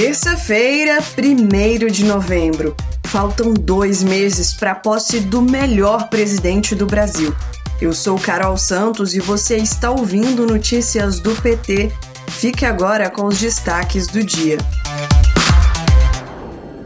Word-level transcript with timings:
Terça-feira, 0.00 1.00
1 1.00 1.88
de 1.88 2.04
novembro. 2.04 2.76
Faltam 3.04 3.52
dois 3.52 4.00
meses 4.00 4.54
para 4.54 4.70
a 4.70 4.74
posse 4.76 5.18
do 5.18 5.42
melhor 5.42 6.08
presidente 6.08 6.72
do 6.76 6.86
Brasil. 6.86 7.34
Eu 7.82 7.92
sou 7.92 8.16
Carol 8.16 8.56
Santos 8.56 9.12
e 9.16 9.18
você 9.18 9.56
está 9.56 9.90
ouvindo 9.90 10.46
notícias 10.46 11.18
do 11.18 11.34
PT. 11.42 11.90
Fique 12.28 12.64
agora 12.64 13.10
com 13.10 13.24
os 13.24 13.40
destaques 13.40 14.06
do 14.06 14.22
dia. 14.22 14.58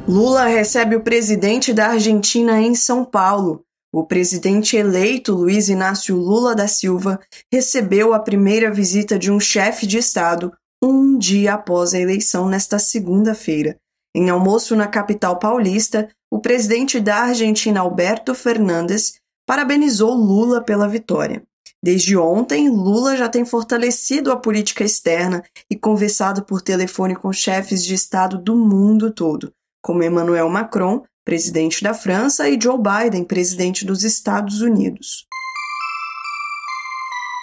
Lula 0.09 0.47
recebe 0.47 0.97
o 0.97 1.03
presidente 1.03 1.75
da 1.75 1.89
Argentina 1.89 2.63
em 2.63 2.75
São 2.75 3.05
Paulo. 3.05 3.63
O 3.93 4.07
presidente 4.07 4.75
eleito 4.75 5.35
Luiz 5.35 5.69
Inácio 5.69 6.17
Lula 6.17 6.55
da 6.55 6.67
Silva 6.67 7.21
recebeu 7.53 8.15
a 8.15 8.21
primeira 8.21 8.71
visita 8.71 9.19
de 9.19 9.31
um 9.31 9.39
chefe 9.39 9.87
de 9.87 9.99
Estado 9.99 10.51
um 10.83 11.17
dia 11.17 11.55
após 11.55 11.95
a 11.95 11.99
eleição 11.99 12.49
nesta 12.49 12.79
segunda-feira. 12.79 13.77
Em 14.15 14.29
almoço 14.29 14.75
na 14.75 14.89
capital 14.89 15.39
paulista, 15.39 16.09
o 16.31 16.41
presidente 16.41 16.99
da 16.99 17.23
Argentina, 17.23 17.81
Alberto 17.81 18.35
Fernandes, 18.35 19.15
parabenizou 19.47 20.13
Lula 20.15 20.63
pela 20.63 20.89
vitória. 20.89 21.43
Desde 21.83 22.17
ontem, 22.17 22.69
Lula 22.69 23.17
já 23.17 23.29
tem 23.29 23.45
fortalecido 23.45 24.31
a 24.31 24.37
política 24.37 24.85
externa 24.85 25.43
e 25.71 25.77
conversado 25.77 26.45
por 26.45 26.61
telefone 26.61 27.17
com 27.17 27.33
chefes 27.33 27.85
de 27.85 27.95
Estado 27.95 28.39
do 28.39 28.57
mundo 28.57 29.13
todo, 29.13 29.53
como 29.83 30.03
Emmanuel 30.03 30.49
Macron, 30.49 31.03
presidente 31.25 31.83
da 31.83 31.95
França, 31.95 32.49
e 32.49 32.59
Joe 32.61 32.79
Biden, 32.79 33.25
presidente 33.25 33.85
dos 33.85 34.05
Estados 34.05 34.61
Unidos. 34.61 35.27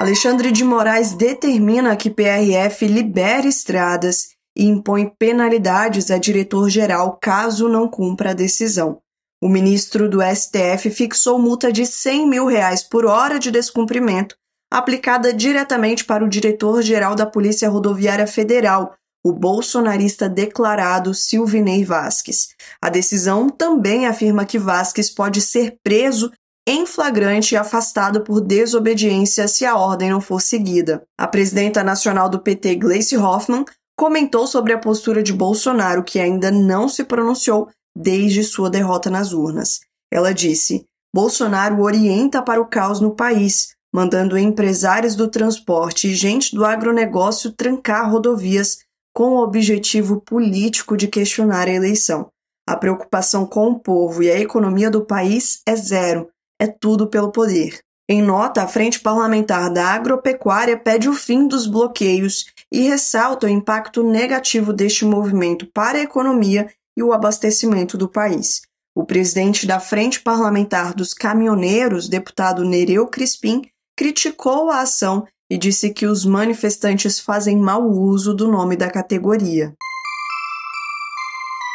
Alexandre 0.01 0.49
de 0.49 0.63
Moraes 0.63 1.11
determina 1.11 1.93
que 1.93 2.09
PRF 2.09 2.87
libere 2.87 3.49
estradas 3.49 4.29
e 4.57 4.65
impõe 4.65 5.13
penalidades 5.19 6.09
a 6.09 6.17
diretor-geral 6.17 7.17
caso 7.21 7.67
não 7.67 7.85
cumpra 7.85 8.29
a 8.29 8.33
decisão. 8.33 9.01
O 9.43 9.49
ministro 9.49 10.09
do 10.09 10.19
STF 10.21 10.89
fixou 10.89 11.37
multa 11.37 11.69
de 11.69 11.85
100 11.85 12.29
mil 12.29 12.45
reais 12.45 12.81
por 12.81 13.05
hora 13.05 13.37
de 13.37 13.51
descumprimento, 13.51 14.37
aplicada 14.71 15.33
diretamente 15.33 16.05
para 16.05 16.23
o 16.23 16.29
diretor-geral 16.29 17.13
da 17.13 17.25
Polícia 17.25 17.69
Rodoviária 17.69 18.25
Federal, 18.25 18.95
o 19.21 19.33
bolsonarista 19.33 20.29
declarado 20.29 21.13
Silvinei 21.13 21.83
Vasques. 21.83 22.55
A 22.81 22.89
decisão 22.89 23.49
também 23.49 24.07
afirma 24.07 24.45
que 24.45 24.57
Vasques 24.57 25.09
pode 25.09 25.41
ser 25.41 25.75
preso 25.83 26.31
em 26.69 26.85
flagrante 26.85 27.55
e 27.55 27.57
afastado 27.57 28.21
por 28.21 28.39
desobediência 28.39 29.47
se 29.47 29.65
a 29.65 29.75
ordem 29.75 30.11
não 30.11 30.21
for 30.21 30.39
seguida. 30.39 31.01
A 31.17 31.27
presidenta 31.27 31.83
nacional 31.83 32.29
do 32.29 32.39
PT, 32.39 32.75
Gleice 32.75 33.17
Hoffmann, 33.17 33.65
comentou 33.97 34.45
sobre 34.45 34.71
a 34.71 34.77
postura 34.77 35.23
de 35.23 35.33
Bolsonaro, 35.33 36.03
que 36.03 36.19
ainda 36.19 36.51
não 36.51 36.87
se 36.87 37.03
pronunciou 37.03 37.69
desde 37.97 38.43
sua 38.43 38.69
derrota 38.69 39.09
nas 39.09 39.33
urnas. 39.33 39.79
Ela 40.13 40.31
disse: 40.31 40.85
Bolsonaro 41.11 41.81
orienta 41.81 42.39
para 42.39 42.61
o 42.61 42.67
caos 42.67 42.99
no 42.99 43.15
país, 43.15 43.69
mandando 43.91 44.37
empresários 44.37 45.15
do 45.15 45.27
transporte 45.27 46.09
e 46.09 46.13
gente 46.13 46.55
do 46.55 46.63
agronegócio 46.63 47.51
trancar 47.51 48.11
rodovias 48.11 48.77
com 49.11 49.31
o 49.31 49.43
objetivo 49.43 50.21
político 50.21 50.95
de 50.95 51.07
questionar 51.07 51.67
a 51.67 51.73
eleição. 51.73 52.27
A 52.67 52.77
preocupação 52.77 53.47
com 53.47 53.69
o 53.69 53.79
povo 53.79 54.21
e 54.21 54.29
a 54.29 54.39
economia 54.39 54.91
do 54.91 55.03
país 55.03 55.61
é 55.65 55.75
zero 55.75 56.29
é 56.59 56.67
tudo 56.67 57.07
pelo 57.07 57.31
poder. 57.31 57.79
Em 58.07 58.21
nota, 58.21 58.63
a 58.63 58.67
Frente 58.67 58.99
Parlamentar 58.99 59.71
da 59.71 59.85
Agropecuária 59.87 60.75
pede 60.75 61.07
o 61.07 61.13
fim 61.13 61.47
dos 61.47 61.67
bloqueios 61.67 62.47
e 62.71 62.81
ressalta 62.81 63.45
o 63.45 63.49
impacto 63.49 64.03
negativo 64.03 64.73
deste 64.73 65.05
movimento 65.05 65.67
para 65.67 65.99
a 65.99 66.01
economia 66.01 66.67
e 66.97 67.03
o 67.03 67.13
abastecimento 67.13 67.97
do 67.97 68.09
país. 68.09 68.61
O 68.95 69.05
presidente 69.05 69.65
da 69.65 69.79
Frente 69.79 70.19
Parlamentar 70.19 70.93
dos 70.93 71.13
Caminhoneiros, 71.13 72.09
deputado 72.09 72.65
Nereu 72.65 73.07
Crispim, 73.07 73.61
criticou 73.95 74.69
a 74.69 74.81
ação 74.81 75.25
e 75.49 75.57
disse 75.57 75.91
que 75.91 76.05
os 76.05 76.25
manifestantes 76.25 77.19
fazem 77.19 77.57
mau 77.57 77.89
uso 77.89 78.33
do 78.33 78.51
nome 78.51 78.75
da 78.75 78.89
categoria. 78.89 79.73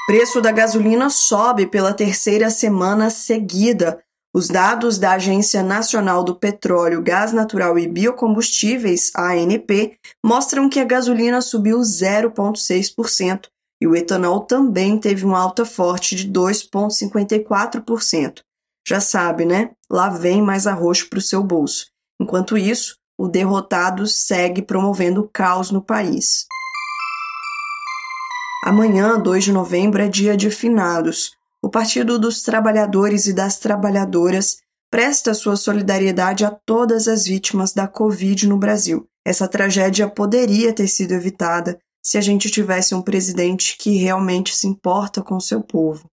Preço 0.06 0.40
da 0.40 0.52
gasolina 0.52 1.08
sobe 1.08 1.66
pela 1.66 1.94
terceira 1.94 2.50
semana 2.50 3.08
seguida, 3.08 4.03
os 4.34 4.48
dados 4.48 4.98
da 4.98 5.12
Agência 5.12 5.62
Nacional 5.62 6.24
do 6.24 6.34
Petróleo, 6.34 7.00
Gás 7.00 7.32
Natural 7.32 7.78
e 7.78 7.86
Biocombustíveis, 7.86 9.12
ANP, 9.14 9.96
mostram 10.26 10.68
que 10.68 10.80
a 10.80 10.84
gasolina 10.84 11.40
subiu 11.40 11.78
0,6% 11.78 13.46
e 13.80 13.86
o 13.86 13.94
etanol 13.94 14.40
também 14.40 14.98
teve 14.98 15.24
uma 15.24 15.38
alta 15.38 15.64
forte 15.64 16.16
de 16.16 16.28
2,54%. 16.28 18.40
Já 18.86 19.00
sabe, 19.00 19.44
né? 19.44 19.70
Lá 19.88 20.08
vem 20.08 20.42
mais 20.42 20.66
arroz 20.66 21.04
para 21.04 21.20
o 21.20 21.22
seu 21.22 21.40
bolso. 21.40 21.86
Enquanto 22.20 22.58
isso, 22.58 22.96
o 23.16 23.28
derrotado 23.28 24.04
segue 24.04 24.62
promovendo 24.62 25.30
caos 25.32 25.70
no 25.70 25.80
país. 25.80 26.44
Amanhã, 28.64 29.16
2 29.16 29.44
de 29.44 29.52
novembro, 29.52 30.02
é 30.02 30.08
dia 30.08 30.36
de 30.36 30.50
finados 30.50 31.36
o 31.64 31.70
Partido 31.70 32.18
dos 32.18 32.42
Trabalhadores 32.42 33.24
e 33.24 33.32
das 33.32 33.58
Trabalhadoras 33.58 34.58
presta 34.90 35.32
sua 35.32 35.56
solidariedade 35.56 36.44
a 36.44 36.50
todas 36.50 37.08
as 37.08 37.24
vítimas 37.24 37.72
da 37.72 37.88
Covid 37.88 38.46
no 38.46 38.58
Brasil. 38.58 39.06
Essa 39.26 39.48
tragédia 39.48 40.06
poderia 40.06 40.74
ter 40.74 40.86
sido 40.88 41.12
evitada 41.12 41.78
se 42.04 42.18
a 42.18 42.20
gente 42.20 42.50
tivesse 42.50 42.94
um 42.94 43.00
presidente 43.00 43.78
que 43.78 43.96
realmente 43.96 44.54
se 44.54 44.66
importa 44.66 45.22
com 45.22 45.40
seu 45.40 45.62
povo. 45.62 46.04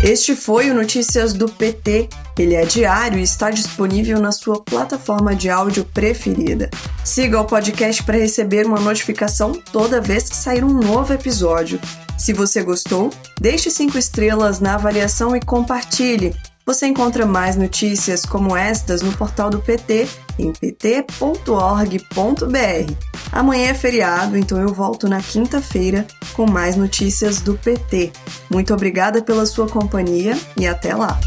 Este 0.00 0.36
foi 0.36 0.70
o 0.70 0.74
Notícias 0.74 1.32
do 1.32 1.48
PT. 1.48 2.08
Ele 2.38 2.54
é 2.54 2.64
diário 2.64 3.18
e 3.18 3.22
está 3.22 3.50
disponível 3.50 4.20
na 4.20 4.30
sua 4.30 4.62
plataforma 4.62 5.34
de 5.34 5.50
áudio 5.50 5.84
preferida. 5.86 6.70
Siga 7.04 7.40
o 7.40 7.44
podcast 7.44 8.04
para 8.04 8.16
receber 8.16 8.64
uma 8.64 8.78
notificação 8.78 9.52
toda 9.72 10.00
vez 10.00 10.28
que 10.28 10.36
sair 10.36 10.62
um 10.62 10.72
novo 10.72 11.12
episódio. 11.12 11.80
Se 12.20 12.34
você 12.34 12.62
gostou, 12.62 13.08
deixe 13.40 13.70
cinco 13.70 13.96
estrelas 13.96 14.60
na 14.60 14.74
avaliação 14.74 15.34
e 15.34 15.40
compartilhe. 15.40 16.36
Você 16.66 16.86
encontra 16.86 17.24
mais 17.24 17.56
notícias 17.56 18.26
como 18.26 18.54
estas 18.54 19.00
no 19.00 19.10
portal 19.16 19.48
do 19.48 19.58
PT 19.58 20.06
em 20.38 20.52
pt.org.br. 20.52 21.06
Amanhã 23.32 23.70
é 23.70 23.74
feriado, 23.74 24.36
então 24.36 24.60
eu 24.60 24.68
volto 24.68 25.08
na 25.08 25.22
quinta-feira 25.22 26.06
com 26.34 26.44
mais 26.44 26.76
notícias 26.76 27.40
do 27.40 27.54
PT. 27.54 28.12
Muito 28.50 28.74
obrigada 28.74 29.22
pela 29.22 29.46
sua 29.46 29.66
companhia 29.66 30.38
e 30.58 30.66
até 30.66 30.94
lá! 30.94 31.18